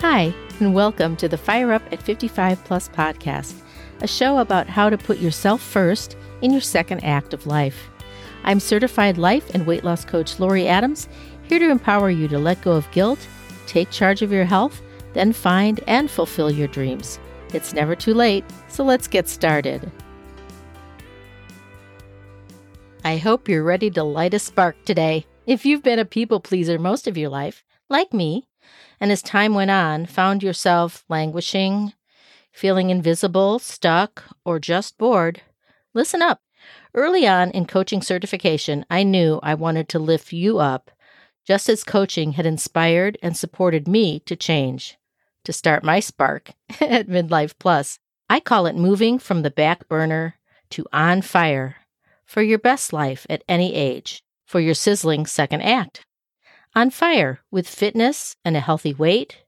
Hi, 0.00 0.34
and 0.60 0.74
welcome 0.74 1.16
to 1.16 1.26
the 1.26 1.38
Fire 1.38 1.72
Up 1.72 1.82
at 1.90 2.02
55 2.02 2.62
Plus 2.64 2.86
podcast, 2.90 3.54
a 4.02 4.06
show 4.06 4.38
about 4.38 4.66
how 4.66 4.90
to 4.90 4.98
put 4.98 5.16
yourself 5.16 5.62
first 5.62 6.18
in 6.42 6.50
your 6.50 6.60
second 6.60 7.02
act 7.02 7.32
of 7.32 7.46
life. 7.46 7.88
I'm 8.44 8.60
certified 8.60 9.16
life 9.16 9.48
and 9.54 9.66
weight 9.66 9.84
loss 9.84 10.04
coach 10.04 10.38
Laurie 10.38 10.68
Adams, 10.68 11.08
here 11.44 11.58
to 11.58 11.70
empower 11.70 12.10
you 12.10 12.28
to 12.28 12.38
let 12.38 12.60
go 12.60 12.72
of 12.72 12.90
guilt, 12.90 13.26
take 13.66 13.90
charge 13.90 14.20
of 14.20 14.30
your 14.30 14.44
health, 14.44 14.82
then 15.14 15.32
find 15.32 15.80
and 15.86 16.10
fulfill 16.10 16.50
your 16.50 16.68
dreams. 16.68 17.18
It's 17.54 17.72
never 17.72 17.96
too 17.96 18.12
late, 18.12 18.44
so 18.68 18.84
let's 18.84 19.08
get 19.08 19.30
started. 19.30 19.90
I 23.02 23.16
hope 23.16 23.48
you're 23.48 23.62
ready 23.62 23.90
to 23.92 24.04
light 24.04 24.34
a 24.34 24.38
spark 24.38 24.76
today. 24.84 25.24
If 25.46 25.64
you've 25.64 25.82
been 25.82 25.98
a 25.98 26.04
people 26.04 26.40
pleaser 26.40 26.78
most 26.78 27.06
of 27.06 27.16
your 27.16 27.30
life, 27.30 27.64
like 27.88 28.12
me, 28.12 28.46
and 29.00 29.12
as 29.12 29.22
time 29.22 29.54
went 29.54 29.70
on, 29.70 30.06
found 30.06 30.42
yourself 30.42 31.04
languishing, 31.08 31.92
feeling 32.52 32.90
invisible, 32.90 33.58
stuck, 33.58 34.24
or 34.44 34.58
just 34.58 34.96
bored, 34.96 35.42
listen 35.92 36.22
up. 36.22 36.40
Early 36.94 37.26
on 37.26 37.50
in 37.50 37.66
coaching 37.66 38.00
certification, 38.00 38.86
I 38.88 39.02
knew 39.02 39.38
I 39.42 39.54
wanted 39.54 39.88
to 39.90 39.98
lift 39.98 40.32
you 40.32 40.58
up, 40.58 40.90
just 41.46 41.68
as 41.68 41.84
coaching 41.84 42.32
had 42.32 42.46
inspired 42.46 43.18
and 43.22 43.36
supported 43.36 43.86
me 43.86 44.20
to 44.20 44.34
change, 44.34 44.96
to 45.44 45.52
start 45.52 45.84
my 45.84 46.00
spark 46.00 46.52
at 46.80 47.08
Midlife 47.08 47.54
Plus. 47.58 47.98
I 48.30 48.40
call 48.40 48.66
it 48.66 48.74
moving 48.74 49.18
from 49.18 49.42
the 49.42 49.50
back 49.50 49.86
burner 49.88 50.36
to 50.70 50.86
on 50.92 51.22
fire 51.22 51.76
for 52.24 52.42
your 52.42 52.58
best 52.58 52.92
life 52.92 53.26
at 53.28 53.44
any 53.48 53.74
age, 53.74 54.22
for 54.46 54.60
your 54.60 54.74
sizzling 54.74 55.26
second 55.26 55.60
act. 55.60 56.05
On 56.76 56.90
fire 56.90 57.40
with 57.50 57.66
fitness 57.66 58.36
and 58.44 58.54
a 58.54 58.60
healthy 58.60 58.92
weight. 58.92 59.38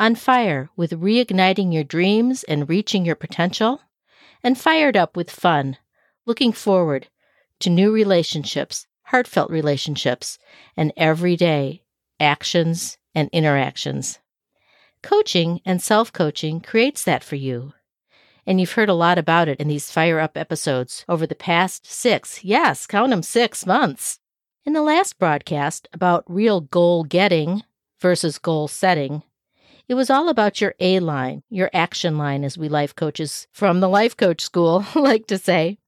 On 0.00 0.16
fire 0.16 0.68
with 0.76 1.00
reigniting 1.00 1.72
your 1.72 1.84
dreams 1.84 2.42
and 2.42 2.68
reaching 2.68 3.06
your 3.06 3.14
potential. 3.14 3.82
And 4.42 4.58
fired 4.58 4.96
up 4.96 5.16
with 5.16 5.30
fun, 5.30 5.76
looking 6.26 6.50
forward 6.50 7.06
to 7.60 7.70
new 7.70 7.92
relationships, 7.92 8.88
heartfelt 9.04 9.48
relationships, 9.48 10.40
and 10.76 10.92
everyday 10.96 11.84
actions 12.18 12.98
and 13.14 13.30
interactions. 13.32 14.18
Coaching 15.04 15.60
and 15.64 15.80
self 15.80 16.12
coaching 16.12 16.60
creates 16.60 17.04
that 17.04 17.22
for 17.22 17.36
you. 17.36 17.74
And 18.44 18.60
you've 18.60 18.72
heard 18.72 18.88
a 18.88 18.94
lot 18.94 19.18
about 19.18 19.46
it 19.46 19.60
in 19.60 19.68
these 19.68 19.92
Fire 19.92 20.18
Up 20.18 20.36
episodes 20.36 21.04
over 21.08 21.28
the 21.28 21.36
past 21.36 21.86
six, 21.86 22.42
yes, 22.42 22.88
count 22.88 23.10
them 23.10 23.22
six 23.22 23.64
months. 23.64 24.18
In 24.66 24.72
the 24.72 24.82
last 24.82 25.20
broadcast 25.20 25.86
about 25.92 26.24
real 26.26 26.60
goal 26.60 27.04
getting 27.04 27.62
versus 28.00 28.36
goal 28.36 28.66
setting, 28.66 29.22
it 29.86 29.94
was 29.94 30.10
all 30.10 30.28
about 30.28 30.60
your 30.60 30.74
A 30.80 30.98
line, 30.98 31.44
your 31.48 31.70
action 31.72 32.18
line, 32.18 32.42
as 32.42 32.58
we 32.58 32.68
life 32.68 32.92
coaches 32.92 33.46
from 33.52 33.78
the 33.78 33.88
life 33.88 34.16
coach 34.16 34.40
school 34.40 34.84
like 34.96 35.28
to 35.28 35.38
say. 35.38 35.78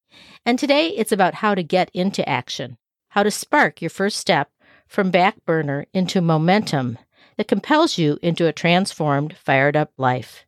And 0.46 0.60
today 0.60 0.90
it's 0.90 1.10
about 1.10 1.34
how 1.34 1.56
to 1.56 1.64
get 1.64 1.90
into 1.92 2.26
action, 2.28 2.78
how 3.08 3.24
to 3.24 3.32
spark 3.32 3.82
your 3.82 3.90
first 3.90 4.16
step 4.16 4.48
from 4.86 5.10
back 5.10 5.44
burner 5.44 5.86
into 5.92 6.20
momentum 6.20 6.98
that 7.36 7.48
compels 7.48 7.98
you 7.98 8.16
into 8.22 8.46
a 8.46 8.52
transformed, 8.52 9.36
fired 9.36 9.76
up 9.76 9.90
life. 9.96 10.46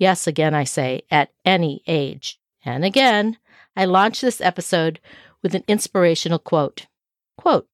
Yes, 0.00 0.26
again, 0.26 0.52
I 0.52 0.64
say, 0.64 1.02
at 1.12 1.30
any 1.44 1.84
age. 1.86 2.40
And 2.64 2.84
again, 2.84 3.38
I 3.76 3.84
launch 3.84 4.20
this 4.20 4.40
episode 4.40 4.98
with 5.44 5.54
an 5.54 5.62
inspirational 5.68 6.40
quote. 6.40 6.88
Quote, 7.38 7.68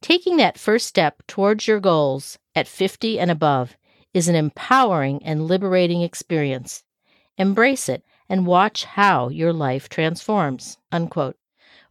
taking 0.00 0.36
that 0.38 0.56
first 0.56 0.86
step 0.86 1.22
towards 1.26 1.66
your 1.66 1.80
goals 1.80 2.38
at 2.54 2.68
50 2.68 3.18
and 3.18 3.30
above 3.30 3.76
is 4.14 4.28
an 4.28 4.36
empowering 4.36 5.20
and 5.24 5.46
liberating 5.46 6.00
experience. 6.00 6.84
Embrace 7.36 7.88
it 7.88 8.04
and 8.28 8.46
watch 8.46 8.84
how 8.84 9.28
your 9.28 9.52
life 9.52 9.88
transforms. 9.88 10.78
Unquote. 10.92 11.36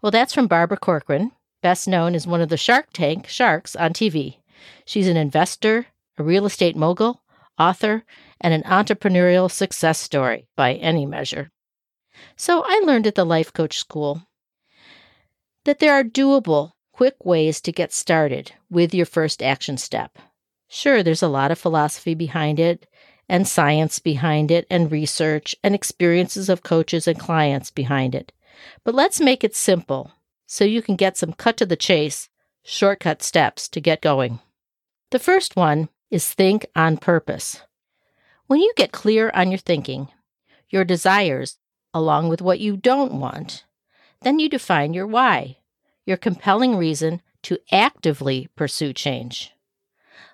Well, 0.02 0.12
that's 0.12 0.34
from 0.34 0.48
Barbara 0.48 0.78
Corcoran, 0.78 1.32
best 1.62 1.88
known 1.88 2.16
as 2.16 2.26
one 2.26 2.40
of 2.40 2.48
the 2.48 2.58
Shark 2.58 2.88
Tank 2.94 3.28
sharks 3.28 3.76
on 3.76 3.92
TV. 3.92 4.38
She's 4.86 5.08
an 5.08 5.18
investor, 5.18 5.88
a 6.18 6.24
real 6.24 6.46
estate 6.46 6.78
mogul, 6.78 7.22
author, 7.60 8.06
and 8.40 8.54
an 8.54 8.64
entrepreneurial 8.64 9.52
success 9.52 10.00
story 10.00 10.48
by 10.56 10.76
any 10.76 11.06
measure. 11.06 11.52
So 12.38 12.64
I 12.66 12.82
learned 12.86 13.08
at 13.08 13.16
the 13.16 13.26
Life 13.26 13.52
Coach 13.52 13.78
School 13.78 14.24
that 15.66 15.80
there 15.80 15.94
are 15.94 16.04
doable, 16.04 16.72
quick 17.00 17.24
ways 17.26 17.62
to 17.62 17.72
get 17.72 17.94
started 17.94 18.52
with 18.70 18.94
your 18.94 19.06
first 19.06 19.42
action 19.42 19.78
step. 19.78 20.20
Sure, 20.68 21.02
there's 21.02 21.24
a 21.24 21.30
lot 21.30 21.50
of 21.50 21.58
philosophy 21.58 22.14
behind 22.14 22.60
it, 22.60 22.86
and 23.30 23.48
science 23.48 24.00
behind 24.00 24.52
it, 24.52 24.68
and 24.70 24.92
research, 24.92 25.56
and 25.64 25.74
experiences 25.74 26.50
of 26.50 26.62
coaches 26.62 27.08
and 27.08 27.18
clients 27.18 27.72
behind 27.72 28.14
it. 28.14 28.34
But 28.84 28.96
let's 28.96 29.22
make 29.22 29.46
it 29.46 29.56
simple 29.56 30.12
so 30.46 30.66
you 30.66 30.82
can 30.82 30.98
get 30.98 31.16
some 31.16 31.32
cut 31.32 31.56
to 31.56 31.66
the 31.66 31.78
chase, 31.78 32.28
shortcut 32.64 33.24
steps 33.24 33.70
to 33.70 33.80
get 33.80 34.02
going. 34.02 34.40
The 35.12 35.20
first 35.20 35.56
one 35.56 35.88
is 36.12 36.30
think 36.30 36.66
on 36.76 36.98
purpose. 36.98 37.62
When 38.48 38.60
you 38.60 38.74
get 38.76 38.92
clear 38.92 39.32
on 39.34 39.52
your 39.52 39.58
thinking, 39.60 40.10
your 40.68 40.84
desires, 40.84 41.60
along 41.94 42.28
with 42.28 42.42
what 42.42 42.60
you 42.60 42.76
don't 42.76 43.14
want, 43.14 43.64
then 44.20 44.38
you 44.38 44.50
define 44.50 44.94
your 44.94 45.08
why, 45.08 45.59
your 46.10 46.18
compelling 46.18 46.76
reason 46.76 47.22
to 47.44 47.60
actively 47.72 48.50
pursue 48.56 48.92
change. 48.92 49.54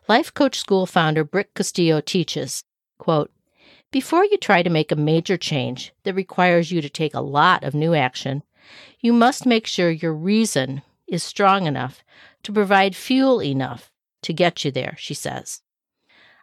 Life 0.08 0.34
Coach 0.34 0.58
School 0.58 0.86
founder 0.86 1.24
Brooke 1.24 1.54
Castillo 1.54 2.00
teaches, 2.00 2.64
quote, 2.98 3.32
Before 3.92 4.24
you 4.24 4.38
try 4.38 4.64
to 4.64 4.70
make 4.70 4.92
a 4.92 4.96
major 4.96 5.38
change 5.38 5.94
that 6.04 6.16
requires 6.16 6.72
you 6.72 6.82
to 6.82 6.90
take 6.90 7.14
a 7.14 7.22
lot 7.22 7.64
of 7.64 7.76
new 7.76 7.94
action, 7.94 8.42
you 9.00 9.14
must 9.14 9.46
make 9.46 9.68
sure 9.68 9.92
your 9.92 10.14
reason 10.14 10.82
is 11.08 11.22
strong 11.22 11.68
enough 11.68 12.04
to 12.44 12.54
provide 12.54 12.96
fuel 12.96 13.44
enough 13.44 13.92
to 14.24 14.34
get 14.34 14.64
you 14.64 14.72
there, 14.72 14.96
she 14.98 15.14
says. 15.14 15.62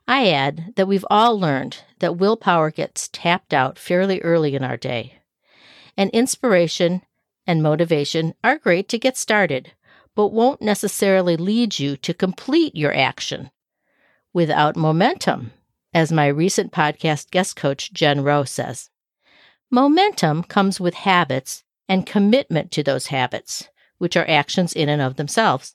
I 0.06 0.28
add 0.30 0.74
that 0.76 0.86
we've 0.86 1.06
all 1.10 1.38
learned 1.38 1.78
that 2.00 2.18
willpower 2.18 2.70
gets 2.70 3.08
tapped 3.12 3.54
out 3.54 3.78
fairly 3.78 4.20
early 4.20 4.54
in 4.54 4.62
our 4.62 4.76
day. 4.76 5.20
And 5.96 6.10
inspiration 6.10 7.02
and 7.46 7.62
motivation 7.62 8.34
are 8.44 8.58
great 8.58 8.88
to 8.90 8.98
get 8.98 9.16
started, 9.16 9.72
but 10.14 10.28
won't 10.28 10.62
necessarily 10.62 11.36
lead 11.36 11.78
you 11.78 11.96
to 11.98 12.14
complete 12.14 12.74
your 12.76 12.94
action. 12.94 13.50
Without 14.32 14.76
momentum, 14.76 15.52
as 15.94 16.12
my 16.12 16.26
recent 16.26 16.72
podcast 16.72 17.30
guest 17.30 17.56
coach 17.56 17.92
Jen 17.92 18.22
Rowe 18.22 18.44
says. 18.44 18.90
Momentum 19.70 20.42
comes 20.42 20.80
with 20.80 20.94
habits 20.94 21.64
and 21.88 22.06
commitment 22.06 22.70
to 22.72 22.82
those 22.82 23.08
habits, 23.08 23.68
which 23.98 24.16
are 24.16 24.28
actions 24.28 24.72
in 24.72 24.88
and 24.88 25.02
of 25.02 25.16
themselves, 25.16 25.74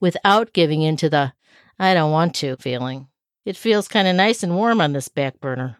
without 0.00 0.52
giving 0.52 0.82
in 0.82 0.96
to 0.96 1.10
the 1.10 1.32
I 1.78 1.94
don't 1.94 2.10
want 2.10 2.34
to 2.36 2.56
feeling. 2.56 3.08
It 3.44 3.56
feels 3.56 3.88
kind 3.88 4.08
of 4.08 4.16
nice 4.16 4.42
and 4.42 4.56
warm 4.56 4.80
on 4.80 4.92
this 4.92 5.08
back 5.08 5.40
burner. 5.40 5.78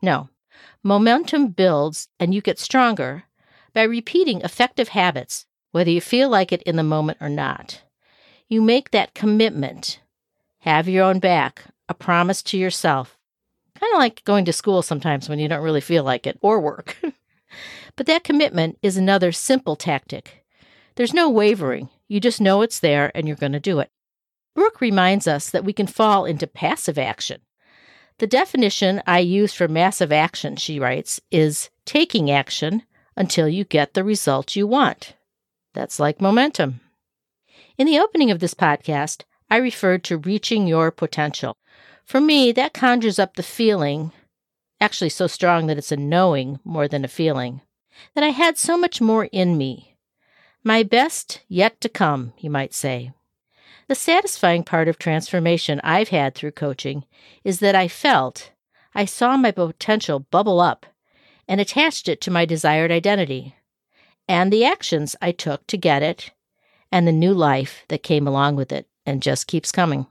No, 0.00 0.30
momentum 0.82 1.48
builds 1.48 2.08
and 2.18 2.34
you 2.34 2.40
get 2.40 2.58
stronger 2.58 3.24
by 3.72 3.82
repeating 3.82 4.40
effective 4.40 4.88
habits, 4.88 5.46
whether 5.72 5.90
you 5.90 6.00
feel 6.00 6.28
like 6.28 6.52
it 6.52 6.62
in 6.62 6.76
the 6.76 6.82
moment 6.82 7.18
or 7.20 7.28
not. 7.28 7.82
You 8.48 8.62
make 8.62 8.90
that 8.90 9.14
commitment. 9.14 10.00
Have 10.60 10.88
your 10.88 11.04
own 11.04 11.18
back, 11.18 11.64
a 11.88 11.94
promise 11.94 12.42
to 12.44 12.58
yourself. 12.58 13.18
Kind 13.78 13.92
of 13.92 13.98
like 13.98 14.24
going 14.24 14.44
to 14.46 14.52
school 14.52 14.82
sometimes 14.82 15.28
when 15.28 15.38
you 15.38 15.48
don't 15.48 15.62
really 15.62 15.80
feel 15.80 16.02
like 16.02 16.26
it 16.26 16.38
or 16.40 16.60
work. 16.60 16.96
but 17.96 18.06
that 18.06 18.24
commitment 18.24 18.78
is 18.82 18.96
another 18.96 19.32
simple 19.32 19.76
tactic. 19.76 20.44
There's 20.96 21.14
no 21.14 21.28
wavering. 21.28 21.90
You 22.08 22.20
just 22.20 22.40
know 22.40 22.62
it's 22.62 22.80
there 22.80 23.12
and 23.14 23.28
you're 23.28 23.36
going 23.36 23.52
to 23.52 23.60
do 23.60 23.78
it. 23.78 23.90
Brooke 24.54 24.80
reminds 24.80 25.28
us 25.28 25.50
that 25.50 25.64
we 25.64 25.72
can 25.72 25.86
fall 25.86 26.24
into 26.24 26.46
passive 26.46 26.98
action. 26.98 27.42
The 28.18 28.26
definition 28.26 29.00
I 29.06 29.20
use 29.20 29.52
for 29.52 29.68
massive 29.68 30.10
action, 30.10 30.56
she 30.56 30.80
writes, 30.80 31.20
is 31.30 31.70
taking 31.84 32.30
action 32.30 32.82
until 33.18 33.48
you 33.48 33.64
get 33.64 33.94
the 33.94 34.04
result 34.04 34.54
you 34.54 34.64
want. 34.64 35.14
That's 35.74 35.98
like 35.98 36.20
momentum. 36.20 36.80
In 37.76 37.84
the 37.84 37.98
opening 37.98 38.30
of 38.30 38.38
this 38.38 38.54
podcast, 38.54 39.24
I 39.50 39.56
referred 39.56 40.04
to 40.04 40.18
reaching 40.18 40.68
your 40.68 40.92
potential. 40.92 41.56
For 42.04 42.20
me, 42.20 42.52
that 42.52 42.72
conjures 42.72 43.18
up 43.18 43.34
the 43.34 43.42
feeling, 43.42 44.12
actually 44.80 45.10
so 45.10 45.26
strong 45.26 45.66
that 45.66 45.76
it's 45.76 45.90
a 45.90 45.96
knowing 45.96 46.60
more 46.64 46.86
than 46.86 47.04
a 47.04 47.08
feeling, 47.08 47.60
that 48.14 48.22
I 48.22 48.28
had 48.28 48.56
so 48.56 48.78
much 48.78 49.00
more 49.00 49.24
in 49.32 49.58
me. 49.58 49.96
My 50.62 50.84
best 50.84 51.40
yet 51.48 51.80
to 51.80 51.88
come, 51.88 52.34
you 52.38 52.50
might 52.50 52.72
say. 52.72 53.10
The 53.88 53.96
satisfying 53.96 54.62
part 54.62 54.86
of 54.86 54.96
transformation 54.96 55.80
I've 55.82 56.10
had 56.10 56.36
through 56.36 56.52
coaching 56.52 57.04
is 57.42 57.58
that 57.58 57.74
I 57.74 57.88
felt, 57.88 58.52
I 58.94 59.06
saw 59.06 59.36
my 59.36 59.50
potential 59.50 60.20
bubble 60.20 60.60
up 60.60 60.86
and 61.48 61.60
attached 61.60 62.08
it 62.08 62.20
to 62.20 62.30
my 62.30 62.44
desired 62.44 62.92
identity, 62.92 63.56
and 64.28 64.52
the 64.52 64.64
actions 64.64 65.16
I 65.22 65.32
took 65.32 65.66
to 65.68 65.78
get 65.78 66.02
it, 66.02 66.30
and 66.92 67.06
the 67.06 67.12
new 67.12 67.32
life 67.32 67.84
that 67.88 68.02
came 68.02 68.26
along 68.26 68.56
with 68.56 68.70
it 68.70 68.86
and 69.06 69.22
just 69.22 69.46
keeps 69.46 69.72
coming. 69.72 70.06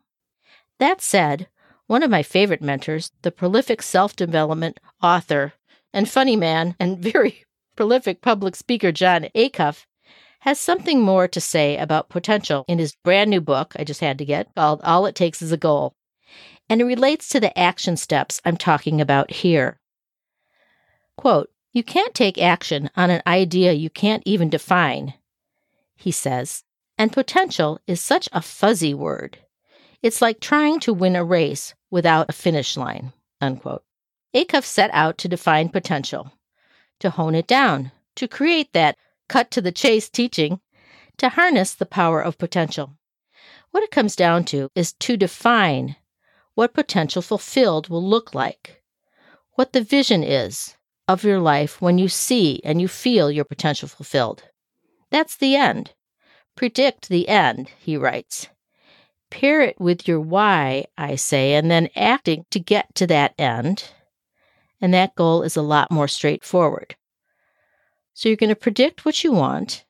That 0.80 1.02
said, 1.02 1.48
One 1.86 2.04
of 2.04 2.10
my 2.10 2.24
favorite 2.24 2.62
mentors, 2.62 3.12
the 3.22 3.32
prolific 3.32 3.82
self 3.82 4.16
development 4.16 4.80
author 5.02 5.54
and 5.94 6.10
funny 6.10 6.36
man 6.36 6.76
and 6.80 7.00
very 7.04 7.46
prolific 7.76 8.22
public 8.22 8.56
speaker 8.56 8.92
Jon 8.92 9.28
Acuff, 9.36 9.86
has 10.42 10.60
something 10.60 11.02
more 11.02 11.28
to 11.28 11.42
say 11.42 11.78
about 11.78 12.10
potential 12.10 12.64
in 12.68 12.80
his 12.80 12.96
brand 13.04 13.30
new 13.30 13.42
book 13.42 13.74
I 13.78 13.84
just 13.84 14.02
had 14.02 14.18
to 14.20 14.26
get 14.26 14.54
called 14.56 14.82
All 14.84 15.06
It 15.06 15.16
Takes 15.16 15.42
is 15.42 15.52
a 15.52 15.58
Goal. 15.58 15.94
And 16.70 16.82
it 16.82 16.86
relates 16.86 17.30
to 17.30 17.40
the 17.40 17.58
action 17.58 17.98
steps 17.98 18.42
I'm 18.46 18.58
talking 18.58 19.02
about 19.02 19.32
here. 19.32 19.80
Quote, 21.18 21.50
You 21.74 21.84
can't 21.84 22.14
take 22.14 22.38
action 22.38 22.92
on 22.96 23.10
an 23.10 23.24
idea 23.26 23.74
you 23.74 23.90
can't 23.90 24.22
even 24.26 24.50
define, 24.50 25.16
he 25.96 26.12
says, 26.12 26.64
and 26.96 27.12
potential 27.12 27.80
is 27.88 28.00
such 28.00 28.30
a 28.32 28.42
fuzzy 28.42 28.94
word. 28.94 29.40
It's 30.04 30.22
like 30.22 30.40
trying 30.40 30.80
to 30.82 30.94
win 30.94 31.16
a 31.16 31.24
race 31.24 31.74
without 31.90 32.30
a 32.30 32.34
finish 32.34 32.78
line. 32.78 33.14
Unquote. 33.42 33.84
Acuff 34.36 34.64
set 34.64 34.92
out 34.94 35.18
to 35.18 35.28
define 35.28 35.70
potential, 35.70 36.32
to 37.00 37.10
hone 37.10 37.34
it 37.34 37.48
down, 37.48 37.92
to 38.16 38.28
create 38.28 38.74
that 38.74 38.96
cut 39.28 39.50
to 39.52 39.62
the 39.62 39.72
chase 39.72 40.10
teaching, 40.10 40.60
to 41.18 41.30
harness 41.30 41.74
the 41.74 41.86
power 41.88 42.22
of 42.22 42.38
potential. 42.38 42.96
What 43.72 43.84
it 43.84 43.92
comes 43.92 44.16
down 44.16 44.46
to 44.46 44.70
is 44.76 44.94
to 44.94 45.18
define 45.18 45.96
what 46.54 46.76
potential 46.76 47.24
fulfilled 47.24 47.90
will 47.90 48.08
look 48.08 48.36
like, 48.36 48.84
what 49.54 49.74
the 49.74 49.82
vision 49.82 50.24
is 50.24 50.77
of 51.08 51.24
your 51.24 51.40
life 51.40 51.82
when 51.82 51.98
you 51.98 52.08
see 52.08 52.62
and 52.64 52.82
you 52.82 52.88
feel 52.88 53.32
your 53.32 53.46
potential 53.46 53.88
fulfilled. 53.88 54.44
That's 55.10 55.38
the 55.38 55.56
end. 55.56 55.94
Predict 56.56 57.10
the 57.10 57.30
end, 57.30 57.70
he 57.80 57.98
writes. 57.98 58.50
Pair 59.30 59.62
it 59.62 59.80
with 59.80 60.08
your 60.08 60.20
why, 60.20 60.86
I 60.98 61.16
say, 61.16 61.54
and 61.54 61.70
then 61.70 61.90
acting 61.96 62.46
to 62.52 62.60
get 62.60 62.94
to 62.96 63.08
that 63.08 63.34
end. 63.38 63.92
And 64.82 64.94
that 64.94 65.16
goal 65.16 65.44
is 65.44 65.56
a 65.56 65.62
lot 65.62 65.92
more 65.92 66.08
straightforward. 66.08 66.96
So 68.14 68.30
you're 68.30 68.36
going 68.36 68.50
to 68.50 68.56
predict 68.56 69.06
what 69.06 69.24
you 69.24 69.32
want, 69.32 69.86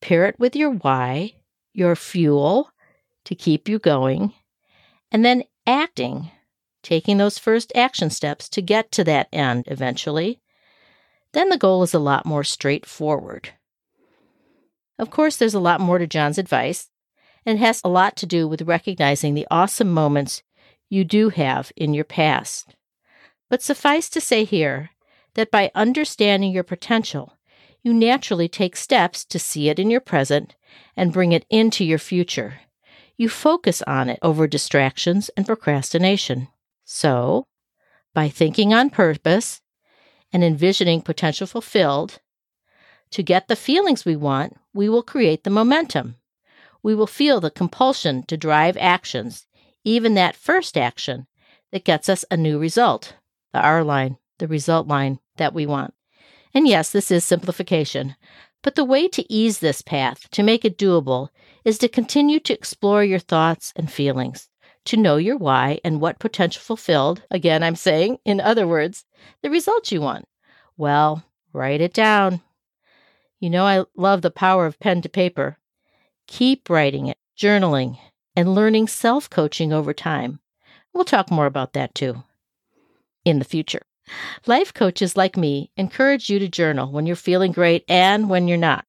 pair 0.00 0.26
it 0.26 0.38
with 0.38 0.54
your 0.54 0.70
why, 0.70 1.34
your 1.72 1.96
fuel 1.96 2.70
to 3.24 3.34
keep 3.34 3.68
you 3.68 3.78
going, 3.78 4.32
and 5.10 5.24
then 5.24 5.44
acting, 5.66 6.30
taking 6.82 7.18
those 7.18 7.38
first 7.38 7.72
action 7.74 8.10
steps 8.10 8.48
to 8.50 8.62
get 8.62 8.90
to 8.92 9.04
that 9.04 9.28
end 9.32 9.64
eventually. 9.66 10.40
Then 11.32 11.48
the 11.48 11.58
goal 11.58 11.82
is 11.82 11.94
a 11.94 11.98
lot 11.98 12.26
more 12.26 12.44
straightforward. 12.44 13.50
Of 14.98 15.10
course, 15.10 15.36
there's 15.36 15.54
a 15.54 15.60
lot 15.60 15.80
more 15.80 15.98
to 15.98 16.06
Jon's 16.06 16.38
advice, 16.38 16.90
and 17.46 17.58
it 17.58 17.62
has 17.62 17.80
a 17.82 17.88
lot 17.88 18.16
to 18.16 18.26
do 18.26 18.46
with 18.46 18.62
recognizing 18.62 19.34
the 19.34 19.46
awesome 19.50 19.90
moments 19.90 20.42
you 20.88 21.04
do 21.04 21.30
have 21.30 21.72
in 21.76 21.94
your 21.94 22.04
past. 22.04 22.74
But 23.48 23.62
suffice 23.62 24.08
to 24.10 24.20
say 24.20 24.44
here 24.44 24.90
that 25.34 25.50
by 25.50 25.70
understanding 25.74 26.52
your 26.52 26.64
potential, 26.64 27.38
you 27.82 27.94
naturally 27.94 28.48
take 28.48 28.76
steps 28.76 29.24
to 29.24 29.38
see 29.38 29.68
it 29.68 29.78
in 29.78 29.90
your 29.90 30.00
present 30.00 30.54
and 30.96 31.12
bring 31.12 31.32
it 31.32 31.46
into 31.48 31.84
your 31.84 31.98
future. 31.98 32.60
You 33.16 33.28
focus 33.28 33.82
on 33.86 34.08
it 34.08 34.18
over 34.22 34.46
distractions 34.46 35.30
and 35.36 35.46
procrastination. 35.46 36.48
So, 36.92 37.46
by 38.14 38.28
thinking 38.28 38.74
on 38.74 38.90
purpose 38.90 39.62
and 40.32 40.42
envisioning 40.42 41.02
potential 41.02 41.46
fulfilled, 41.46 42.18
to 43.12 43.22
get 43.22 43.46
the 43.46 43.54
feelings 43.54 44.04
we 44.04 44.16
want, 44.16 44.56
we 44.74 44.88
will 44.88 45.04
create 45.04 45.44
the 45.44 45.50
momentum. 45.50 46.16
We 46.82 46.96
will 46.96 47.06
feel 47.06 47.40
the 47.40 47.52
compulsion 47.52 48.24
to 48.24 48.36
drive 48.36 48.76
actions, 48.76 49.46
even 49.84 50.14
that 50.14 50.34
first 50.34 50.76
action 50.76 51.28
that 51.70 51.84
gets 51.84 52.08
us 52.08 52.24
a 52.28 52.36
new 52.36 52.58
result 52.58 53.14
the 53.52 53.60
R 53.60 53.84
line, 53.84 54.18
the 54.40 54.48
result 54.48 54.88
line 54.88 55.20
that 55.36 55.54
we 55.54 55.66
want. 55.66 55.94
And 56.52 56.66
yes, 56.66 56.90
this 56.90 57.12
is 57.12 57.24
simplification. 57.24 58.16
But 58.62 58.74
the 58.74 58.84
way 58.84 59.06
to 59.06 59.32
ease 59.32 59.60
this 59.60 59.80
path, 59.80 60.28
to 60.32 60.42
make 60.42 60.64
it 60.64 60.76
doable, 60.76 61.28
is 61.64 61.78
to 61.78 61.88
continue 61.88 62.40
to 62.40 62.52
explore 62.52 63.04
your 63.04 63.20
thoughts 63.20 63.72
and 63.76 63.90
feelings, 63.90 64.49
to 64.86 64.96
know 64.96 65.16
your 65.16 65.36
why 65.36 65.80
and 65.84 66.00
what 66.00 66.18
potential 66.18 66.60
fulfilled. 66.60 67.22
Again, 67.30 67.62
I'm 67.62 67.76
saying, 67.76 68.18
in 68.24 68.40
other 68.40 68.66
words, 68.66 69.04
the 69.42 69.50
results 69.50 69.92
you 69.92 70.00
want. 70.00 70.26
Well, 70.76 71.24
write 71.52 71.80
it 71.80 71.92
down. 71.92 72.40
You 73.38 73.50
know, 73.50 73.64
I 73.64 73.84
love 73.96 74.22
the 74.22 74.30
power 74.30 74.66
of 74.66 74.78
pen 74.80 75.02
to 75.02 75.08
paper. 75.08 75.58
Keep 76.26 76.70
writing 76.70 77.06
it, 77.06 77.18
journaling, 77.36 77.98
and 78.36 78.54
learning 78.54 78.88
self 78.88 79.28
coaching 79.28 79.72
over 79.72 79.92
time. 79.92 80.40
We'll 80.92 81.04
talk 81.04 81.30
more 81.30 81.46
about 81.46 81.72
that 81.74 81.94
too 81.94 82.22
in 83.24 83.38
the 83.38 83.44
future. 83.44 83.82
Life 84.46 84.74
coaches 84.74 85.16
like 85.16 85.36
me 85.36 85.70
encourage 85.76 86.28
you 86.30 86.38
to 86.38 86.48
journal 86.48 86.90
when 86.90 87.06
you're 87.06 87.16
feeling 87.16 87.52
great 87.52 87.84
and 87.88 88.28
when 88.28 88.48
you're 88.48 88.58
not. 88.58 88.84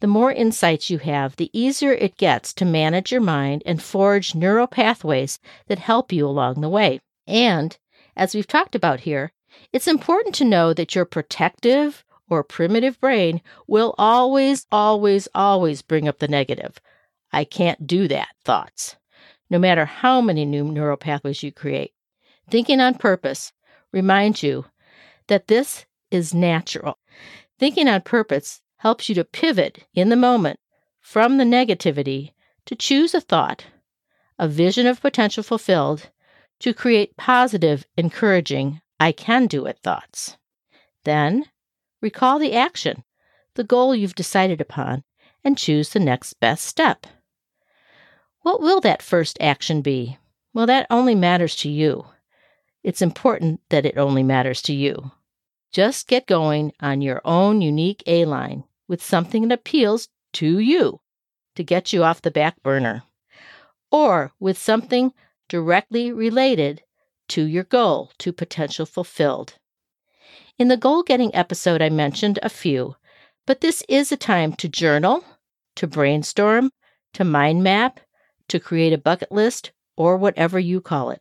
The 0.00 0.06
more 0.06 0.30
insights 0.30 0.90
you 0.90 0.98
have, 0.98 1.36
the 1.36 1.50
easier 1.58 1.92
it 1.92 2.18
gets 2.18 2.52
to 2.54 2.64
manage 2.66 3.10
your 3.10 3.22
mind 3.22 3.62
and 3.64 3.82
forge 3.82 4.34
neural 4.34 4.66
pathways 4.66 5.38
that 5.68 5.78
help 5.78 6.12
you 6.12 6.26
along 6.26 6.60
the 6.60 6.68
way. 6.68 7.00
And, 7.26 7.76
as 8.14 8.34
we've 8.34 8.46
talked 8.46 8.74
about 8.74 9.00
here, 9.00 9.32
it's 9.72 9.88
important 9.88 10.34
to 10.36 10.44
know 10.44 10.74
that 10.74 10.94
your 10.94 11.06
protective 11.06 12.04
or 12.28 12.44
primitive 12.44 13.00
brain 13.00 13.40
will 13.66 13.94
always, 13.96 14.66
always, 14.70 15.28
always 15.34 15.80
bring 15.80 16.06
up 16.08 16.18
the 16.18 16.28
negative. 16.28 16.78
I 17.32 17.44
can't 17.44 17.86
do 17.86 18.06
that 18.08 18.28
thoughts, 18.44 18.96
no 19.48 19.58
matter 19.58 19.86
how 19.86 20.20
many 20.20 20.44
new 20.44 20.64
neural 20.64 20.96
pathways 20.96 21.42
you 21.42 21.52
create. 21.52 21.92
Thinking 22.50 22.80
on 22.80 22.94
purpose 22.94 23.52
reminds 23.92 24.42
you 24.42 24.66
that 25.28 25.48
this 25.48 25.86
is 26.10 26.34
natural. 26.34 26.98
Thinking 27.58 27.88
on 27.88 28.02
purpose 28.02 28.60
helps 28.78 29.08
you 29.08 29.14
to 29.14 29.24
pivot 29.24 29.84
in 29.94 30.08
the 30.08 30.16
moment 30.16 30.58
from 31.00 31.36
the 31.36 31.44
negativity 31.44 32.32
to 32.64 32.74
choose 32.74 33.14
a 33.14 33.20
thought, 33.20 33.66
a 34.38 34.48
vision 34.48 34.86
of 34.86 35.00
potential 35.00 35.42
fulfilled, 35.42 36.10
to 36.60 36.74
create 36.74 37.16
positive, 37.16 37.86
encouraging, 37.96 38.80
I 38.98 39.12
can 39.12 39.46
do 39.46 39.66
it 39.66 39.78
thoughts. 39.82 40.36
Then 41.04 41.44
recall 42.00 42.38
the 42.38 42.54
action, 42.54 43.04
the 43.54 43.64
goal 43.64 43.94
you've 43.94 44.14
decided 44.14 44.60
upon, 44.60 45.04
and 45.44 45.58
choose 45.58 45.90
the 45.90 46.00
next 46.00 46.34
best 46.40 46.64
step. 46.64 47.06
What 48.40 48.60
will 48.60 48.80
that 48.80 49.02
first 49.02 49.36
action 49.40 49.82
be? 49.82 50.18
Well, 50.52 50.66
that 50.66 50.86
only 50.90 51.14
matters 51.14 51.54
to 51.56 51.68
you 51.68 52.06
it's 52.86 53.02
important 53.02 53.60
that 53.70 53.84
it 53.84 53.98
only 53.98 54.22
matters 54.22 54.62
to 54.62 54.72
you. 54.72 55.10
Just 55.76 56.08
get 56.08 56.26
going 56.26 56.72
on 56.80 57.02
your 57.02 57.20
own 57.22 57.60
unique 57.60 58.02
A 58.06 58.24
line 58.24 58.64
with 58.88 59.04
something 59.04 59.46
that 59.48 59.58
appeals 59.58 60.08
to 60.32 60.58
you 60.58 61.02
to 61.54 61.62
get 61.62 61.92
you 61.92 62.02
off 62.02 62.22
the 62.22 62.30
back 62.30 62.62
burner, 62.62 63.02
or 63.90 64.32
with 64.40 64.56
something 64.56 65.12
directly 65.50 66.10
related 66.10 66.82
to 67.28 67.42
your 67.42 67.64
goal 67.64 68.10
to 68.20 68.32
potential 68.32 68.86
fulfilled. 68.86 69.58
In 70.58 70.68
the 70.68 70.78
goal 70.78 71.02
getting 71.02 71.34
episode, 71.34 71.82
I 71.82 71.90
mentioned 71.90 72.38
a 72.42 72.48
few, 72.48 72.96
but 73.46 73.60
this 73.60 73.82
is 73.86 74.10
a 74.10 74.16
time 74.16 74.54
to 74.54 74.70
journal, 74.70 75.26
to 75.74 75.86
brainstorm, 75.86 76.70
to 77.12 77.22
mind 77.22 77.62
map, 77.62 78.00
to 78.48 78.58
create 78.58 78.94
a 78.94 78.98
bucket 78.98 79.30
list, 79.30 79.72
or 79.94 80.16
whatever 80.16 80.58
you 80.58 80.80
call 80.80 81.10
it. 81.10 81.20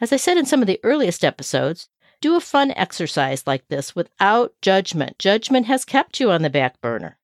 As 0.00 0.12
I 0.12 0.16
said 0.16 0.36
in 0.36 0.46
some 0.46 0.60
of 0.60 0.68
the 0.68 0.78
earliest 0.84 1.24
episodes, 1.24 1.88
do 2.24 2.36
a 2.36 2.40
fun 2.40 2.72
exercise 2.74 3.46
like 3.46 3.68
this 3.68 3.94
without 3.94 4.54
judgment. 4.62 5.18
Judgment 5.18 5.66
has 5.66 5.84
kept 5.84 6.18
you 6.18 6.30
on 6.30 6.40
the 6.40 6.48
back 6.48 6.80
burner. 6.80 7.18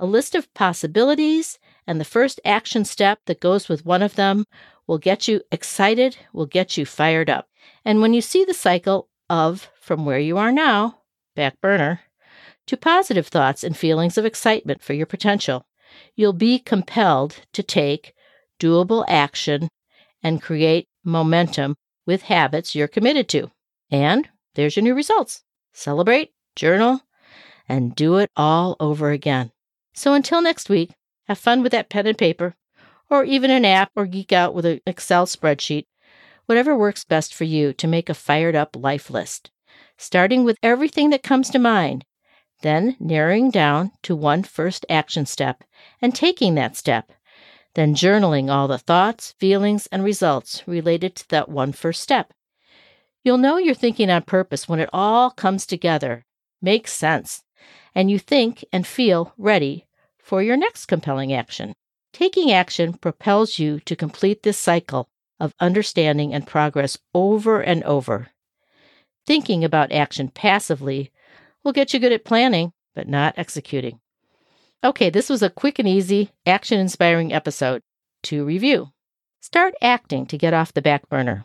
A 0.00 0.06
list 0.06 0.34
of 0.34 0.54
possibilities 0.54 1.58
and 1.86 2.00
the 2.00 2.04
first 2.06 2.40
action 2.42 2.86
step 2.86 3.18
that 3.26 3.40
goes 3.40 3.68
with 3.68 3.84
one 3.84 4.00
of 4.00 4.14
them 4.14 4.46
will 4.86 4.96
get 4.96 5.28
you 5.28 5.42
excited, 5.52 6.16
will 6.32 6.46
get 6.46 6.78
you 6.78 6.86
fired 6.86 7.28
up. 7.28 7.50
And 7.84 8.00
when 8.00 8.14
you 8.14 8.22
see 8.22 8.42
the 8.42 8.54
cycle 8.54 9.10
of 9.28 9.68
from 9.78 10.06
where 10.06 10.18
you 10.18 10.38
are 10.38 10.50
now, 10.50 11.00
back 11.34 11.60
burner, 11.60 12.00
to 12.68 12.78
positive 12.78 13.26
thoughts 13.26 13.62
and 13.62 13.76
feelings 13.76 14.16
of 14.16 14.24
excitement 14.24 14.82
for 14.82 14.94
your 14.94 15.04
potential, 15.04 15.66
you'll 16.14 16.32
be 16.32 16.58
compelled 16.58 17.40
to 17.52 17.62
take 17.62 18.14
doable 18.58 19.04
action 19.08 19.68
and 20.22 20.40
create 20.40 20.88
momentum 21.04 21.76
with 22.06 22.22
habits 22.22 22.74
you're 22.74 22.88
committed 22.88 23.28
to. 23.28 23.50
And 23.90 24.28
there's 24.54 24.76
your 24.76 24.82
new 24.82 24.94
results. 24.94 25.44
Celebrate, 25.72 26.32
journal, 26.54 27.02
and 27.68 27.94
do 27.94 28.16
it 28.16 28.30
all 28.36 28.76
over 28.80 29.10
again. 29.10 29.52
So 29.94 30.14
until 30.14 30.42
next 30.42 30.68
week, 30.68 30.90
have 31.24 31.38
fun 31.38 31.62
with 31.62 31.72
that 31.72 31.88
pen 31.88 32.06
and 32.06 32.18
paper, 32.18 32.54
or 33.10 33.24
even 33.24 33.50
an 33.50 33.64
app, 33.64 33.90
or 33.96 34.06
geek 34.06 34.32
out 34.32 34.54
with 34.54 34.64
an 34.64 34.80
Excel 34.86 35.26
spreadsheet, 35.26 35.86
whatever 36.46 36.76
works 36.76 37.04
best 37.04 37.34
for 37.34 37.44
you 37.44 37.72
to 37.74 37.86
make 37.86 38.08
a 38.08 38.14
fired 38.14 38.54
up 38.54 38.76
life 38.76 39.10
list, 39.10 39.50
starting 39.96 40.44
with 40.44 40.58
everything 40.62 41.10
that 41.10 41.22
comes 41.22 41.50
to 41.50 41.58
mind, 41.58 42.04
then 42.62 42.96
narrowing 42.98 43.50
down 43.50 43.92
to 44.02 44.16
one 44.16 44.42
first 44.42 44.86
action 44.88 45.26
step 45.26 45.64
and 46.00 46.14
taking 46.14 46.54
that 46.54 46.76
step, 46.76 47.12
then 47.74 47.94
journaling 47.94 48.50
all 48.50 48.68
the 48.68 48.78
thoughts, 48.78 49.34
feelings, 49.38 49.86
and 49.88 50.02
results 50.02 50.62
related 50.66 51.14
to 51.14 51.28
that 51.28 51.48
one 51.48 51.72
first 51.72 52.00
step. 52.00 52.32
You'll 53.26 53.38
know 53.38 53.58
you're 53.58 53.74
thinking 53.74 54.08
on 54.08 54.22
purpose 54.22 54.68
when 54.68 54.78
it 54.78 54.88
all 54.92 55.32
comes 55.32 55.66
together, 55.66 56.24
makes 56.62 56.92
sense, 56.92 57.42
and 57.92 58.08
you 58.08 58.20
think 58.20 58.64
and 58.72 58.86
feel 58.86 59.34
ready 59.36 59.88
for 60.16 60.44
your 60.44 60.56
next 60.56 60.86
compelling 60.86 61.32
action. 61.32 61.74
Taking 62.12 62.52
action 62.52 62.92
propels 62.92 63.58
you 63.58 63.80
to 63.80 63.96
complete 63.96 64.44
this 64.44 64.56
cycle 64.56 65.08
of 65.40 65.52
understanding 65.58 66.32
and 66.32 66.46
progress 66.46 66.98
over 67.14 67.60
and 67.60 67.82
over. 67.82 68.28
Thinking 69.26 69.64
about 69.64 69.90
action 69.90 70.28
passively 70.28 71.10
will 71.64 71.72
get 71.72 71.92
you 71.92 71.98
good 71.98 72.12
at 72.12 72.24
planning, 72.24 72.74
but 72.94 73.08
not 73.08 73.34
executing. 73.36 73.98
Okay, 74.84 75.10
this 75.10 75.28
was 75.28 75.42
a 75.42 75.50
quick 75.50 75.80
and 75.80 75.88
easy, 75.88 76.30
action 76.46 76.78
inspiring 76.78 77.32
episode. 77.32 77.82
To 78.22 78.44
review 78.44 78.92
start 79.40 79.74
acting 79.82 80.26
to 80.26 80.38
get 80.38 80.54
off 80.54 80.72
the 80.72 80.80
back 80.80 81.08
burner. 81.08 81.44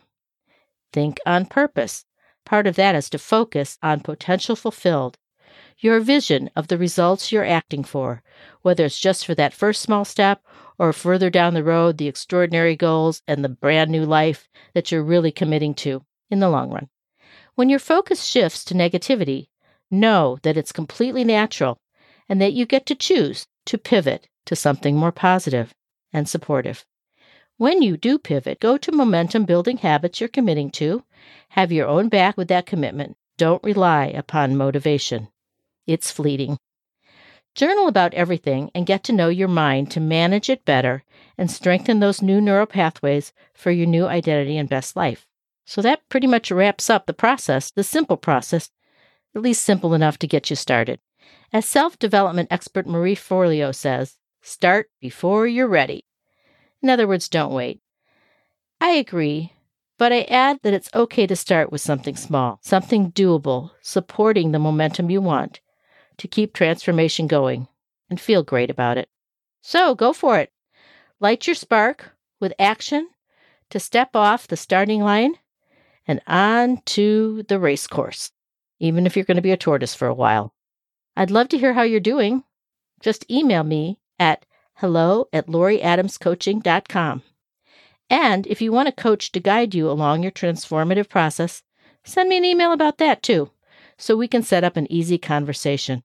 Think 0.92 1.18
on 1.24 1.46
purpose. 1.46 2.04
Part 2.44 2.66
of 2.66 2.76
that 2.76 2.94
is 2.94 3.08
to 3.10 3.18
focus 3.18 3.78
on 3.82 4.00
potential 4.00 4.56
fulfilled, 4.56 5.16
your 5.78 6.00
vision 6.00 6.50
of 6.54 6.68
the 6.68 6.78
results 6.78 7.32
you're 7.32 7.44
acting 7.44 7.84
for, 7.84 8.22
whether 8.62 8.84
it's 8.84 8.98
just 8.98 9.26
for 9.26 9.34
that 9.34 9.52
first 9.52 9.82
small 9.82 10.04
step 10.04 10.42
or 10.78 10.92
further 10.92 11.30
down 11.30 11.54
the 11.54 11.64
road, 11.64 11.98
the 11.98 12.08
extraordinary 12.08 12.76
goals 12.76 13.22
and 13.26 13.44
the 13.44 13.48
brand 13.48 13.90
new 13.90 14.04
life 14.04 14.48
that 14.74 14.90
you're 14.90 15.02
really 15.02 15.32
committing 15.32 15.74
to 15.74 16.04
in 16.30 16.40
the 16.40 16.48
long 16.48 16.70
run. 16.70 16.88
When 17.54 17.68
your 17.68 17.78
focus 17.78 18.24
shifts 18.24 18.64
to 18.66 18.74
negativity, 18.74 19.48
know 19.90 20.38
that 20.42 20.56
it's 20.56 20.72
completely 20.72 21.24
natural 21.24 21.78
and 22.28 22.40
that 22.40 22.52
you 22.52 22.64
get 22.64 22.86
to 22.86 22.94
choose 22.94 23.46
to 23.66 23.78
pivot 23.78 24.28
to 24.46 24.56
something 24.56 24.96
more 24.96 25.12
positive 25.12 25.74
and 26.12 26.28
supportive. 26.28 26.84
When 27.58 27.82
you 27.82 27.96
do 27.96 28.18
pivot, 28.18 28.60
go 28.60 28.76
to 28.78 28.92
momentum 28.92 29.44
building 29.44 29.76
habits 29.78 30.20
you're 30.20 30.28
committing 30.28 30.70
to. 30.72 31.04
Have 31.50 31.70
your 31.70 31.86
own 31.86 32.08
back 32.08 32.36
with 32.36 32.48
that 32.48 32.66
commitment. 32.66 33.16
Don't 33.36 33.62
rely 33.62 34.06
upon 34.06 34.56
motivation, 34.56 35.28
it's 35.86 36.10
fleeting. 36.10 36.58
Journal 37.54 37.86
about 37.86 38.14
everything 38.14 38.70
and 38.74 38.86
get 38.86 39.04
to 39.04 39.12
know 39.12 39.28
your 39.28 39.48
mind 39.48 39.90
to 39.90 40.00
manage 40.00 40.48
it 40.48 40.64
better 40.64 41.04
and 41.36 41.50
strengthen 41.50 42.00
those 42.00 42.22
new 42.22 42.40
neural 42.40 42.66
pathways 42.66 43.32
for 43.52 43.70
your 43.70 43.86
new 43.86 44.06
identity 44.06 44.56
and 44.56 44.68
best 44.68 44.96
life. 44.96 45.26
So 45.66 45.82
that 45.82 46.08
pretty 46.08 46.26
much 46.26 46.50
wraps 46.50 46.88
up 46.88 47.06
the 47.06 47.12
process, 47.12 47.70
the 47.70 47.84
simple 47.84 48.16
process, 48.16 48.70
at 49.34 49.42
least 49.42 49.62
simple 49.62 49.92
enough 49.92 50.18
to 50.18 50.26
get 50.26 50.48
you 50.50 50.56
started. 50.56 50.98
As 51.52 51.66
self 51.66 51.98
development 51.98 52.48
expert 52.50 52.86
Marie 52.86 53.16
Forleo 53.16 53.74
says, 53.74 54.16
start 54.40 54.90
before 55.00 55.46
you're 55.46 55.68
ready. 55.68 56.04
In 56.82 56.90
other 56.90 57.06
words, 57.06 57.28
don't 57.28 57.54
wait. 57.54 57.80
I 58.80 58.90
agree, 58.90 59.52
but 59.98 60.12
I 60.12 60.22
add 60.22 60.58
that 60.62 60.74
it's 60.74 60.90
okay 60.94 61.26
to 61.26 61.36
start 61.36 61.70
with 61.70 61.80
something 61.80 62.16
small, 62.16 62.58
something 62.62 63.12
doable, 63.12 63.70
supporting 63.80 64.50
the 64.50 64.58
momentum 64.58 65.10
you 65.10 65.20
want 65.20 65.60
to 66.18 66.28
keep 66.28 66.52
transformation 66.52 67.26
going 67.26 67.68
and 68.10 68.20
feel 68.20 68.42
great 68.42 68.70
about 68.70 68.98
it. 68.98 69.08
So 69.62 69.94
go 69.94 70.12
for 70.12 70.38
it. 70.38 70.50
Light 71.20 71.46
your 71.46 71.54
spark 71.54 72.10
with 72.40 72.52
action 72.58 73.08
to 73.70 73.78
step 73.78 74.16
off 74.16 74.48
the 74.48 74.56
starting 74.56 75.02
line 75.02 75.34
and 76.06 76.20
on 76.26 76.82
to 76.84 77.44
the 77.48 77.60
race 77.60 77.86
course, 77.86 78.32
even 78.80 79.06
if 79.06 79.14
you're 79.16 79.24
going 79.24 79.36
to 79.36 79.42
be 79.42 79.52
a 79.52 79.56
tortoise 79.56 79.94
for 79.94 80.08
a 80.08 80.14
while. 80.14 80.52
I'd 81.16 81.30
love 81.30 81.48
to 81.50 81.58
hear 81.58 81.74
how 81.74 81.82
you're 81.82 82.00
doing. 82.00 82.42
Just 83.00 83.30
email 83.30 83.62
me 83.62 84.00
at 84.18 84.44
hello 84.82 85.28
at 85.32 85.46
laurieadamscoaching.com. 85.46 87.22
And 88.10 88.46
if 88.48 88.60
you 88.60 88.72
want 88.72 88.88
a 88.88 88.92
coach 88.92 89.30
to 89.30 89.38
guide 89.38 89.76
you 89.76 89.88
along 89.88 90.24
your 90.24 90.32
transformative 90.32 91.08
process, 91.08 91.62
send 92.04 92.28
me 92.28 92.36
an 92.36 92.44
email 92.44 92.72
about 92.72 92.98
that 92.98 93.22
too, 93.22 93.52
so 93.96 94.16
we 94.16 94.26
can 94.26 94.42
set 94.42 94.64
up 94.64 94.76
an 94.76 94.90
easy 94.92 95.18
conversation. 95.18 96.02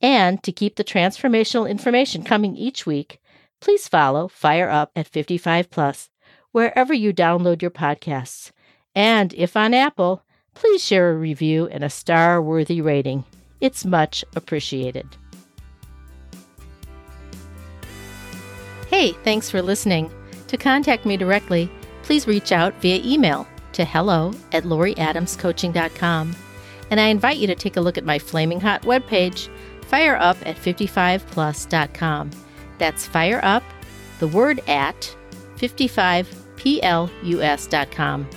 And 0.00 0.42
to 0.42 0.50
keep 0.50 0.74
the 0.74 0.82
transformational 0.82 1.70
information 1.70 2.24
coming 2.24 2.56
each 2.56 2.84
week, 2.84 3.20
please 3.60 3.86
follow 3.86 4.26
Fire 4.26 4.68
Up 4.68 4.90
at 4.96 5.06
55 5.06 5.70
Plus 5.70 6.10
wherever 6.50 6.92
you 6.92 7.12
download 7.12 7.62
your 7.62 7.70
podcasts. 7.70 8.50
And 8.96 9.32
if 9.34 9.56
on 9.56 9.74
Apple, 9.74 10.24
please 10.54 10.82
share 10.82 11.12
a 11.12 11.16
review 11.16 11.68
and 11.68 11.84
a 11.84 11.90
star 11.90 12.42
worthy 12.42 12.80
rating. 12.80 13.22
It's 13.60 13.84
much 13.84 14.24
appreciated. 14.34 15.06
Hey, 18.98 19.12
thanks 19.22 19.48
for 19.48 19.62
listening. 19.62 20.10
To 20.48 20.56
contact 20.56 21.06
me 21.06 21.16
directly, 21.16 21.70
please 22.02 22.26
reach 22.26 22.50
out 22.50 22.74
via 22.82 23.00
email 23.04 23.46
to 23.70 23.84
hello 23.84 24.32
at 24.50 24.64
laurieadamscoaching.com. 24.64 26.34
And 26.90 26.98
I 26.98 27.06
invite 27.06 27.36
you 27.36 27.46
to 27.46 27.54
take 27.54 27.76
a 27.76 27.80
look 27.80 27.96
at 27.96 28.04
my 28.04 28.18
flaming 28.18 28.60
hot 28.60 28.82
webpage, 28.82 29.50
fireup 29.82 30.36
at 30.44 30.56
55plus.com. 30.56 32.30
That's 32.78 33.06
fire 33.06 33.38
up, 33.44 33.62
the 34.18 34.26
word 34.26 34.60
at 34.66 35.16
55plus.com. 35.58 38.28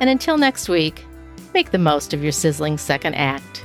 And 0.00 0.10
until 0.10 0.36
next 0.36 0.68
week, 0.68 1.02
make 1.54 1.70
the 1.70 1.78
most 1.78 2.12
of 2.12 2.22
your 2.22 2.32
sizzling 2.32 2.76
second 2.76 3.14
act. 3.14 3.63